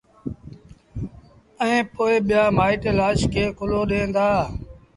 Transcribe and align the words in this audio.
ائيٚݩ 1.63 1.87
پو 1.93 2.03
ٻيآ 2.27 2.43
مآئيٚٽ 2.57 2.83
لآش 2.99 3.19
کي 3.33 3.43
ڪُلهو 3.57 3.81
ڏيݩ 3.89 4.11
دآ 4.15 4.27